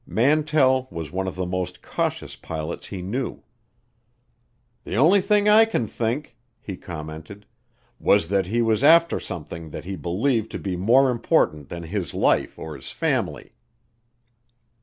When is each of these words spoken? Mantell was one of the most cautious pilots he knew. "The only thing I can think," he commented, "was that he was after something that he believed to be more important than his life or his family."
Mantell 0.07 0.87
was 0.89 1.11
one 1.11 1.27
of 1.27 1.35
the 1.35 1.45
most 1.45 1.83
cautious 1.83 2.35
pilots 2.35 2.87
he 2.87 3.03
knew. 3.03 3.43
"The 4.83 4.95
only 4.95 5.21
thing 5.21 5.47
I 5.47 5.63
can 5.63 5.85
think," 5.85 6.35
he 6.59 6.75
commented, 6.75 7.45
"was 7.99 8.29
that 8.29 8.47
he 8.47 8.63
was 8.63 8.83
after 8.83 9.19
something 9.19 9.69
that 9.69 9.85
he 9.85 9.95
believed 9.95 10.49
to 10.53 10.57
be 10.57 10.75
more 10.75 11.11
important 11.11 11.69
than 11.69 11.83
his 11.83 12.15
life 12.15 12.57
or 12.57 12.75
his 12.75 12.89
family." 12.89 13.53